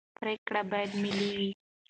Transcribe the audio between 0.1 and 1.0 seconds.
پرېکړې باید